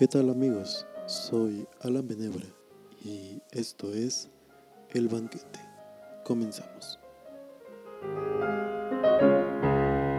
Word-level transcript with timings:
¿Qué 0.00 0.08
tal 0.08 0.30
amigos? 0.30 0.86
Soy 1.06 1.68
Alan 1.82 2.08
Benebra 2.08 2.46
y 3.04 3.42
esto 3.50 3.92
es 3.92 4.30
El 4.88 5.08
Banquete. 5.08 5.60
Comenzamos. 6.24 6.98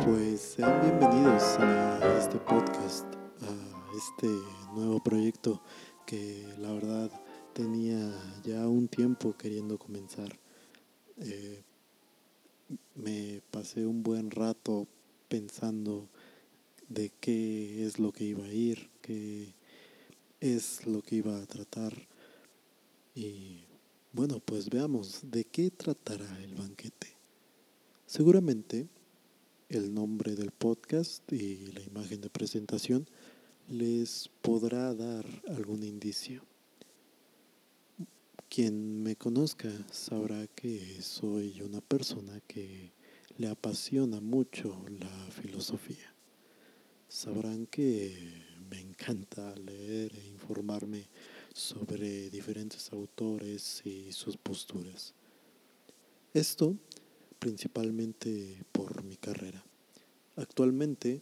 Pues 0.05 0.39
sean 0.39 0.79
bienvenidos 0.81 1.41
a 1.57 2.19
este 2.19 2.37
podcast, 2.37 3.07
a 3.41 3.97
este 3.97 4.27
nuevo 4.75 5.01
proyecto 5.03 5.63
que 6.05 6.45
la 6.59 6.71
verdad 6.73 7.09
tenía 7.53 8.07
ya 8.43 8.67
un 8.67 8.87
tiempo 8.87 9.35
queriendo 9.35 9.79
comenzar. 9.79 10.37
Eh, 11.17 11.63
me 12.93 13.41
pasé 13.49 13.87
un 13.87 14.03
buen 14.03 14.29
rato 14.29 14.85
pensando 15.27 16.07
de 16.87 17.11
qué 17.19 17.83
es 17.83 17.97
lo 17.97 18.11
que 18.11 18.25
iba 18.25 18.45
a 18.45 18.53
ir, 18.53 18.91
qué 19.01 19.55
es 20.41 20.85
lo 20.87 21.01
que 21.01 21.17
iba 21.17 21.37
a 21.37 21.45
tratar. 21.45 21.93
Y 23.15 23.63
bueno, 24.11 24.41
pues 24.43 24.69
veamos 24.69 25.21
de 25.23 25.45
qué 25.45 25.69
tratará 25.71 26.43
el 26.43 26.55
banquete. 26.55 27.15
Seguramente 28.07 28.89
el 29.69 29.93
nombre 29.93 30.35
del 30.35 30.51
podcast 30.51 31.31
y 31.31 31.67
la 31.67 31.81
imagen 31.81 32.19
de 32.19 32.29
presentación 32.29 33.07
les 33.69 34.29
podrá 34.41 34.93
dar 34.93 35.25
algún 35.47 35.83
indicio. 35.83 36.43
Quien 38.49 39.01
me 39.01 39.15
conozca 39.15 39.69
sabrá 39.91 40.45
que 40.47 41.01
soy 41.01 41.61
una 41.61 41.79
persona 41.79 42.41
que 42.47 42.91
le 43.37 43.47
apasiona 43.47 44.19
mucho 44.19 44.83
la 44.99 45.31
filosofía. 45.31 46.10
Sabrán 47.11 47.65
que 47.67 48.15
me 48.69 48.79
encanta 48.79 49.53
leer 49.57 50.15
e 50.15 50.27
informarme 50.29 51.09
sobre 51.53 52.29
diferentes 52.29 52.93
autores 52.93 53.81
y 53.83 54.13
sus 54.13 54.37
posturas. 54.37 55.13
Esto 56.33 56.73
principalmente 57.37 58.63
por 58.71 59.03
mi 59.03 59.17
carrera. 59.17 59.61
Actualmente 60.37 61.21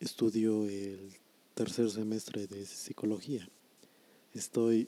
estudio 0.00 0.66
el 0.66 1.16
tercer 1.54 1.90
semestre 1.90 2.46
de 2.46 2.66
psicología. 2.66 3.48
Estoy 4.34 4.86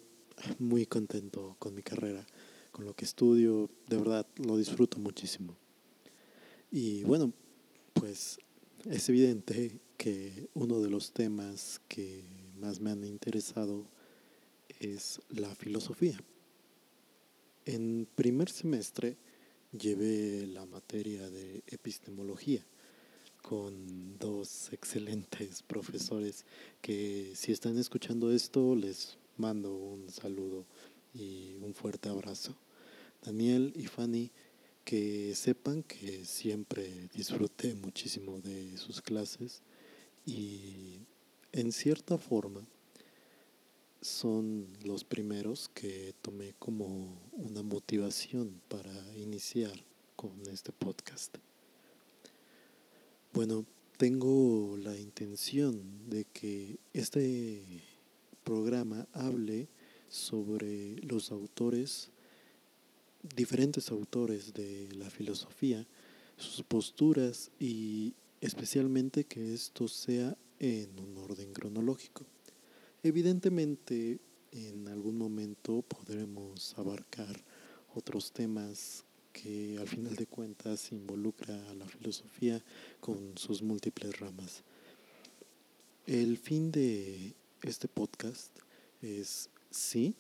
muy 0.58 0.84
contento 0.84 1.56
con 1.58 1.74
mi 1.74 1.82
carrera, 1.82 2.26
con 2.70 2.84
lo 2.84 2.94
que 2.94 3.06
estudio, 3.06 3.70
de 3.88 3.96
verdad 3.96 4.26
lo 4.36 4.58
disfruto 4.58 4.98
muchísimo. 4.98 5.56
Y 6.70 7.02
bueno, 7.04 7.32
pues 7.94 8.38
es 8.84 9.08
evidente 9.08 9.80
que 9.98 10.48
uno 10.54 10.80
de 10.80 10.88
los 10.88 11.12
temas 11.12 11.80
que 11.88 12.22
más 12.60 12.80
me 12.80 12.92
han 12.92 13.04
interesado 13.04 13.84
es 14.78 15.20
la 15.28 15.52
filosofía. 15.56 16.18
En 17.66 18.06
primer 18.14 18.48
semestre 18.48 19.16
llevé 19.72 20.46
la 20.46 20.64
materia 20.66 21.28
de 21.28 21.64
epistemología 21.66 22.64
con 23.42 24.16
dos 24.18 24.72
excelentes 24.72 25.62
profesores 25.62 26.44
que 26.80 27.32
si 27.34 27.50
están 27.50 27.76
escuchando 27.76 28.30
esto 28.32 28.76
les 28.76 29.18
mando 29.36 29.74
un 29.74 30.08
saludo 30.10 30.64
y 31.12 31.56
un 31.60 31.74
fuerte 31.74 32.08
abrazo. 32.08 32.56
Daniel 33.22 33.72
y 33.74 33.86
Fanny, 33.86 34.30
que 34.84 35.34
sepan 35.34 35.82
que 35.82 36.24
siempre 36.24 37.08
disfruté 37.12 37.74
muchísimo 37.74 38.40
de 38.40 38.78
sus 38.78 39.02
clases 39.02 39.60
y 40.28 41.00
en 41.52 41.72
cierta 41.72 42.18
forma 42.18 42.60
son 44.02 44.66
los 44.84 45.02
primeros 45.02 45.70
que 45.70 46.14
tomé 46.20 46.54
como 46.58 47.18
una 47.32 47.62
motivación 47.62 48.60
para 48.68 48.92
iniciar 49.16 49.72
con 50.16 50.34
este 50.52 50.70
podcast. 50.70 51.34
Bueno, 53.32 53.64
tengo 53.96 54.76
la 54.76 54.98
intención 54.98 56.10
de 56.10 56.26
que 56.26 56.78
este 56.92 57.62
programa 58.44 59.08
hable 59.14 59.66
sobre 60.10 60.96
los 61.00 61.32
autores, 61.32 62.10
diferentes 63.34 63.90
autores 63.90 64.52
de 64.52 64.90
la 64.92 65.08
filosofía, 65.08 65.86
sus 66.36 66.62
posturas 66.64 67.50
y 67.58 68.12
especialmente 68.40 69.24
que 69.24 69.54
esto 69.54 69.88
sea 69.88 70.36
en 70.58 70.98
un 70.98 71.16
orden 71.18 71.52
cronológico. 71.52 72.24
Evidentemente, 73.02 74.18
en 74.52 74.88
algún 74.88 75.18
momento 75.18 75.82
podremos 75.82 76.76
abarcar 76.78 77.44
otros 77.94 78.32
temas 78.32 79.04
que 79.32 79.76
al 79.78 79.86
final 79.86 80.16
de 80.16 80.26
cuentas 80.26 80.90
involucra 80.92 81.54
a 81.70 81.74
la 81.74 81.86
filosofía 81.86 82.62
con 83.00 83.36
sus 83.36 83.62
múltiples 83.62 84.18
ramas. 84.18 84.62
El 86.06 86.38
fin 86.38 86.72
de 86.72 87.34
este 87.62 87.86
podcast 87.86 88.50
es, 89.02 89.50
sí, 89.70 90.14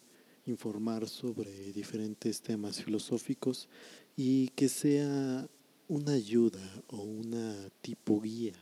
informar 0.46 1.08
sobre 1.08 1.72
diferentes 1.72 2.40
temas 2.40 2.82
filosóficos 2.82 3.68
y 4.16 4.48
que 4.50 4.68
sea 4.68 5.48
una 5.88 6.12
ayuda 6.12 6.60
o 6.88 6.98
una 6.98 7.70
tipo 7.80 8.20
guía 8.20 8.54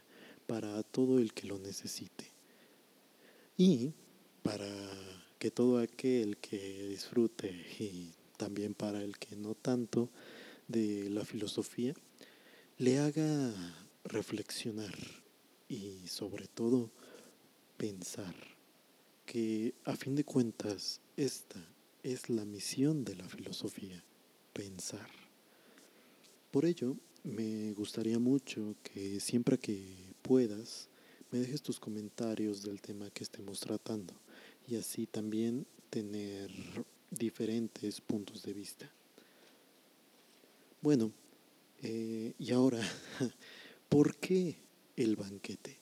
para 0.46 0.82
todo 0.84 1.18
el 1.18 1.32
que 1.32 1.48
lo 1.48 1.58
necesite. 1.58 2.30
Y 3.58 3.92
para 4.42 4.68
que 5.38 5.50
todo 5.50 5.78
aquel 5.78 6.36
que 6.38 6.88
disfrute 6.88 7.50
y 7.78 8.12
también 8.36 8.74
para 8.74 9.02
el 9.02 9.18
que 9.18 9.34
no 9.34 9.54
tanto 9.54 10.08
de 10.68 11.10
la 11.10 11.24
filosofía, 11.24 11.94
le 12.78 12.98
haga 12.98 13.52
reflexionar 14.04 14.94
y 15.68 16.06
sobre 16.06 16.46
todo 16.46 16.90
pensar 17.76 18.34
que 19.24 19.74
a 19.84 19.96
fin 19.96 20.14
de 20.14 20.24
cuentas 20.24 21.00
esta 21.16 21.60
es 22.02 22.30
la 22.30 22.44
misión 22.44 23.04
de 23.04 23.16
la 23.16 23.28
filosofía, 23.28 24.02
pensar. 24.52 25.08
Por 26.52 26.64
ello, 26.64 26.96
me 27.26 27.72
gustaría 27.72 28.18
mucho 28.18 28.76
que 28.82 29.18
siempre 29.20 29.58
que 29.58 30.14
puedas 30.22 30.88
me 31.32 31.40
dejes 31.40 31.60
tus 31.60 31.80
comentarios 31.80 32.62
del 32.62 32.80
tema 32.80 33.10
que 33.10 33.24
estemos 33.24 33.58
tratando 33.58 34.14
y 34.68 34.76
así 34.76 35.06
también 35.06 35.66
tener 35.90 36.50
diferentes 37.10 38.00
puntos 38.00 38.42
de 38.42 38.52
vista. 38.52 38.90
Bueno, 40.80 41.12
eh, 41.82 42.32
y 42.38 42.52
ahora, 42.52 42.80
¿por 43.88 44.16
qué 44.16 44.56
el 44.96 45.16
banquete? 45.16 45.78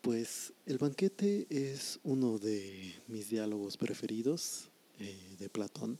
Pues 0.00 0.52
el 0.66 0.78
banquete 0.78 1.46
es 1.48 2.00
uno 2.02 2.38
de 2.38 2.94
mis 3.06 3.30
diálogos 3.30 3.76
preferidos 3.76 4.68
eh, 4.98 5.36
de 5.38 5.48
Platón. 5.48 5.98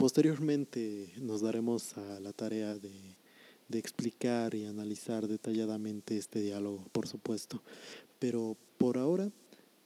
Posteriormente 0.00 1.12
nos 1.20 1.42
daremos 1.42 1.98
a 1.98 2.20
la 2.20 2.32
tarea 2.32 2.74
de, 2.74 3.18
explicar 3.70 4.54
y 4.54 4.64
analizar 4.64 5.28
detalladamente 5.28 6.16
este 6.16 6.40
diálogo, 6.40 6.86
por 6.90 7.06
supuesto. 7.06 7.62
Pero 8.18 8.56
por 8.78 8.96
ahora 8.96 9.30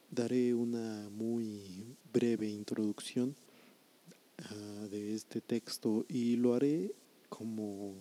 daré 0.09 0.53
una 0.53 1.09
muy 1.09 1.97
breve 2.13 2.47
introducción 2.47 3.35
uh, 4.39 4.87
de 4.87 5.15
este 5.15 5.41
texto 5.41 6.05
y 6.07 6.37
lo 6.37 6.53
haré 6.53 6.95
como 7.27 7.93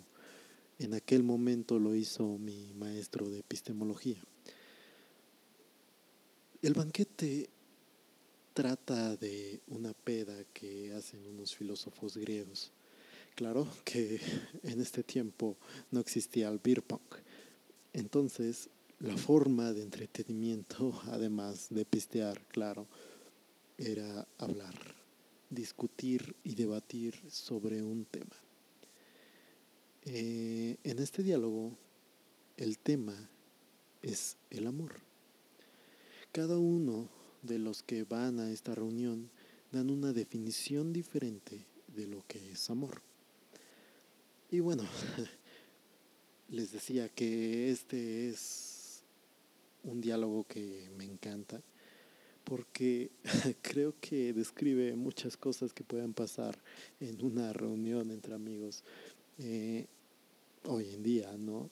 en 0.78 0.94
aquel 0.94 1.25
momento 1.25 1.81
lo 1.81 1.96
hizo 1.96 2.38
mi 2.38 2.72
maestro 2.75 3.28
de 3.28 3.40
epistemología. 3.40 4.22
El 6.62 6.75
banquete 6.75 7.50
trata 8.54 9.16
de 9.16 9.60
una 9.66 9.92
peda 9.92 10.44
que 10.54 10.94
hacen 10.94 11.26
unos 11.26 11.54
filósofos 11.54 12.16
griegos. 12.16 12.70
Claro 13.34 13.66
que 13.84 14.20
en 14.62 14.80
este 14.80 15.02
tiempo 15.02 15.56
no 15.90 16.00
existía 16.00 16.48
el 16.48 16.60
beer. 16.62 16.82
Entonces, 17.92 18.70
la 19.00 19.16
forma 19.16 19.72
de 19.72 19.82
entretenimiento, 19.82 20.98
además 21.06 21.66
de 21.70 21.84
pistear, 21.84 22.40
claro, 22.46 22.86
era 23.76 24.26
hablar, 24.38 24.74
discutir 25.50 26.36
y 26.44 26.54
debatir 26.54 27.20
sobre 27.28 27.82
un 27.82 28.04
tema. 28.04 28.36
Eh, 30.04 30.76
en 30.84 30.98
este 31.00 31.24
diálogo, 31.24 31.76
el 32.56 32.78
tema 32.78 33.16
es 34.00 34.36
el 34.50 34.68
amor. 34.68 34.92
Cada 36.30 36.58
uno 36.58 37.08
de 37.44 37.58
los 37.58 37.82
que 37.82 38.05
van 38.05 38.41
a 38.41 38.50
esta 38.50 38.75
reunión 38.75 39.31
dan 39.70 39.91
una 39.91 40.12
definición 40.12 40.93
diferente 40.93 41.67
de 41.88 42.06
lo 42.06 42.25
que 42.26 42.52
es 42.52 42.70
amor. 42.70 43.02
Y 44.50 44.61
bueno, 44.61 44.85
les 46.49 46.73
decía 46.73 47.08
que 47.08 47.70
este 47.70 48.29
es 48.29 49.02
un 49.82 50.00
diálogo 50.00 50.44
que 50.44 50.88
me 50.96 51.05
encanta 51.05 51.61
porque 52.44 53.11
creo 53.62 53.94
que 54.00 54.32
describe 54.32 54.94
muchas 54.94 55.37
cosas 55.37 55.73
que 55.73 55.82
puedan 55.82 56.12
pasar 56.12 56.58
en 57.00 57.25
una 57.25 57.52
reunión 57.52 58.11
entre 58.11 58.35
amigos 58.35 58.85
eh, 59.38 59.87
hoy 60.64 60.90
en 60.90 61.02
día, 61.02 61.35
¿no? 61.38 61.70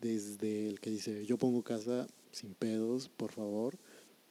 Desde 0.00 0.68
el 0.68 0.80
que 0.80 0.90
dice, 0.90 1.26
yo 1.26 1.38
pongo 1.38 1.62
casa 1.62 2.06
sin 2.30 2.54
pedos, 2.54 3.08
por 3.08 3.32
favor, 3.32 3.78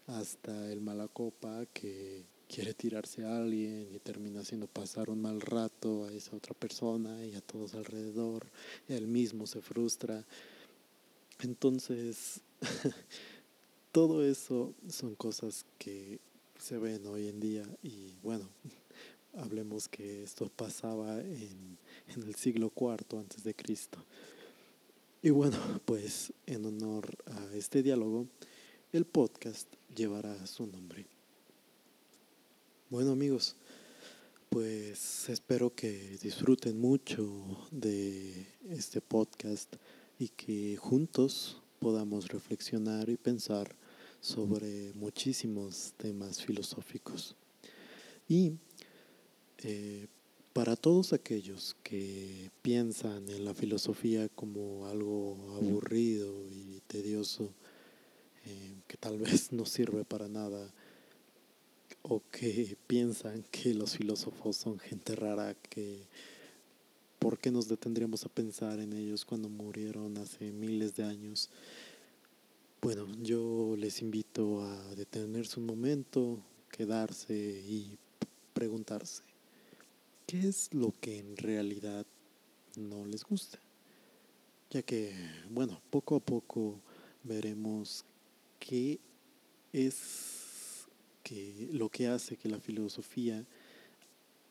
hasta 0.07 0.71
el 0.71 0.81
malacopa 0.81 1.65
que 1.73 2.25
quiere 2.47 2.73
tirarse 2.73 3.25
a 3.25 3.37
alguien 3.37 3.89
y 3.93 3.99
termina 3.99 4.39
haciendo 4.39 4.67
pasar 4.67 5.09
un 5.09 5.21
mal 5.21 5.41
rato 5.41 6.05
a 6.05 6.13
esa 6.13 6.35
otra 6.35 6.53
persona 6.53 7.25
y 7.25 7.35
a 7.35 7.41
todos 7.41 7.73
alrededor, 7.73 8.47
él 8.87 9.07
mismo 9.07 9.45
se 9.47 9.61
frustra. 9.61 10.25
Entonces, 11.41 12.41
todo 13.91 14.23
eso 14.23 14.73
son 14.89 15.15
cosas 15.15 15.65
que 15.77 16.19
se 16.57 16.77
ven 16.77 17.05
hoy 17.05 17.27
en 17.27 17.39
día 17.39 17.65
y 17.83 18.15
bueno, 18.23 18.47
hablemos 19.35 19.89
que 19.89 20.23
esto 20.23 20.49
pasaba 20.55 21.19
en, 21.19 21.77
en 22.15 22.23
el 22.23 22.35
siglo 22.35 22.71
IV 22.75 23.19
antes 23.19 23.43
de 23.43 23.53
Cristo. 23.53 24.03
Y 25.21 25.31
bueno, 25.31 25.57
pues 25.83 26.31
en 26.45 26.65
honor 26.65 27.17
a 27.25 27.55
este 27.55 27.83
diálogo, 27.83 28.27
el 28.93 29.05
podcast 29.05 29.67
llevará 29.95 30.47
su 30.47 30.65
nombre. 30.65 31.05
Bueno 32.89 33.11
amigos, 33.11 33.55
pues 34.49 35.27
espero 35.27 35.75
que 35.75 36.17
disfruten 36.21 36.79
mucho 36.79 37.67
de 37.69 38.47
este 38.69 39.01
podcast 39.01 39.75
y 40.17 40.29
que 40.29 40.77
juntos 40.77 41.61
podamos 41.79 42.29
reflexionar 42.29 43.09
y 43.09 43.17
pensar 43.17 43.75
sobre 44.21 44.93
muchísimos 44.93 45.93
temas 45.97 46.41
filosóficos. 46.41 47.35
Y 48.29 48.53
eh, 49.63 50.07
para 50.53 50.77
todos 50.77 51.11
aquellos 51.11 51.75
que 51.83 52.51
piensan 52.61 53.29
en 53.29 53.43
la 53.43 53.53
filosofía 53.53 54.29
como 54.29 54.87
algo 54.87 55.37
aburrido 55.57 56.33
y 56.49 56.81
tedioso, 56.87 57.51
eh, 58.47 58.75
que 58.87 58.97
tal 58.97 59.17
vez 59.17 59.51
no 59.51 59.65
sirve 59.65 60.05
para 60.05 60.27
nada, 60.27 60.73
o 62.01 62.21
que 62.31 62.77
piensan 62.87 63.43
que 63.51 63.73
los 63.73 63.97
filósofos 63.97 64.55
son 64.55 64.79
gente 64.79 65.15
rara, 65.15 65.53
que 65.69 66.07
por 67.19 67.37
qué 67.37 67.51
nos 67.51 67.67
detendríamos 67.67 68.25
a 68.25 68.29
pensar 68.29 68.79
en 68.79 68.93
ellos 68.93 69.25
cuando 69.25 69.49
murieron 69.49 70.17
hace 70.17 70.51
miles 70.51 70.95
de 70.95 71.03
años. 71.03 71.49
Bueno, 72.81 73.07
yo 73.21 73.75
les 73.77 74.01
invito 74.01 74.61
a 74.61 74.95
detenerse 74.95 75.59
un 75.59 75.65
momento, 75.65 76.39
quedarse 76.71 77.33
y 77.33 77.97
preguntarse, 78.53 79.23
¿qué 80.25 80.47
es 80.47 80.73
lo 80.73 80.93
que 81.01 81.19
en 81.19 81.35
realidad 81.35 82.05
no 82.77 83.05
les 83.05 83.23
gusta? 83.23 83.59
Ya 84.69 84.81
que, 84.81 85.13
bueno, 85.49 85.81
poco 85.89 86.15
a 86.15 86.19
poco 86.19 86.79
veremos 87.23 88.05
qué 88.59 88.99
es 89.73 90.85
que 91.23 91.69
lo 91.73 91.89
que 91.89 92.07
hace 92.07 92.37
que 92.37 92.49
la 92.49 92.59
filosofía 92.59 93.45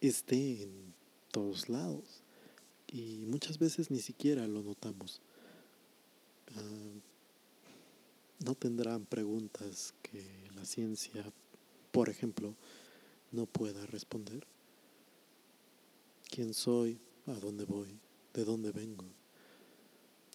esté 0.01 0.63
en 0.63 0.95
todos 1.31 1.69
lados 1.69 2.23
y 2.87 3.25
muchas 3.27 3.59
veces 3.59 3.91
ni 3.91 4.01
siquiera 4.01 4.47
lo 4.47 4.63
notamos. 4.63 5.21
Ah, 6.55 7.01
no 8.45 8.55
tendrán 8.55 9.07
preguntas 9.07 9.95
que 10.03 10.25
la 10.55 10.65
ciencia, 10.65 11.33
por 11.93 12.09
ejemplo, 12.09 12.55
no 13.33 13.47
pueda 13.47 13.87
responder. 13.87 14.47
¿Quién 16.31 16.55
soy? 16.55 16.99
¿A 17.27 17.33
dónde 17.33 17.65
voy? 17.65 17.99
¿De 18.35 18.45
dónde 18.45 18.71
vengo? 18.71 19.05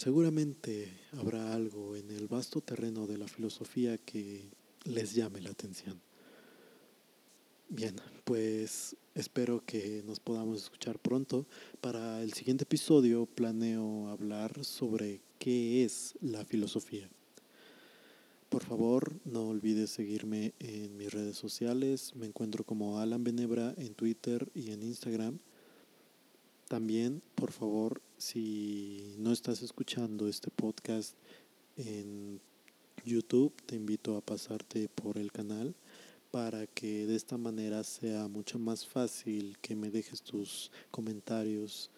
Seguramente 0.01 0.91
habrá 1.11 1.53
algo 1.53 1.95
en 1.95 2.09
el 2.09 2.27
vasto 2.27 2.59
terreno 2.59 3.05
de 3.05 3.19
la 3.19 3.27
filosofía 3.27 3.99
que 3.99 4.49
les 4.83 5.13
llame 5.13 5.41
la 5.41 5.51
atención. 5.51 6.01
Bien, 7.69 7.93
pues 8.23 8.95
espero 9.13 9.63
que 9.63 10.01
nos 10.07 10.19
podamos 10.19 10.57
escuchar 10.57 10.97
pronto. 10.97 11.45
Para 11.81 12.23
el 12.23 12.33
siguiente 12.33 12.63
episodio 12.63 13.27
planeo 13.27 14.07
hablar 14.07 14.65
sobre 14.65 15.21
qué 15.37 15.85
es 15.85 16.15
la 16.19 16.45
filosofía. 16.45 17.07
Por 18.49 18.63
favor, 18.63 19.13
no 19.23 19.49
olvides 19.49 19.91
seguirme 19.91 20.55
en 20.57 20.97
mis 20.97 21.13
redes 21.13 21.37
sociales. 21.37 22.15
Me 22.15 22.25
encuentro 22.25 22.63
como 22.63 22.99
Alan 22.99 23.23
Benebra 23.23 23.75
en 23.77 23.93
Twitter 23.93 24.49
y 24.55 24.71
en 24.71 24.81
Instagram. 24.81 25.37
También, 26.71 27.21
por 27.35 27.51
favor, 27.51 28.01
si 28.17 29.13
no 29.17 29.33
estás 29.33 29.61
escuchando 29.61 30.29
este 30.29 30.49
podcast 30.49 31.17
en 31.75 32.39
YouTube, 33.03 33.51
te 33.65 33.75
invito 33.75 34.15
a 34.15 34.21
pasarte 34.21 34.87
por 34.87 35.17
el 35.17 35.33
canal 35.33 35.75
para 36.31 36.67
que 36.67 37.05
de 37.05 37.17
esta 37.17 37.37
manera 37.37 37.83
sea 37.83 38.29
mucho 38.29 38.57
más 38.57 38.87
fácil 38.87 39.57
que 39.61 39.75
me 39.75 39.91
dejes 39.91 40.21
tus 40.21 40.71
comentarios 40.91 41.91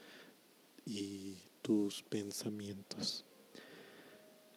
y 0.87 1.35
tus 1.61 2.01
pensamientos. 2.01 3.25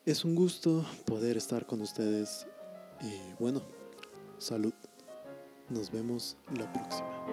Es 0.06 0.24
un 0.24 0.34
gusto 0.34 0.86
poder 1.04 1.36
estar 1.36 1.66
con 1.66 1.82
ustedes 1.82 2.46
y 3.02 3.34
bueno, 3.38 3.60
salud. 4.38 4.72
Nos 5.68 5.92
vemos 5.92 6.38
la 6.56 6.72
próxima. 6.72 7.26